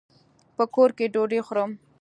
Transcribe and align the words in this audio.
په 0.55 0.63
کور 0.73 0.89
کي 0.97 1.05
ډوډۍ 1.13 1.39
خورم. 1.47 1.71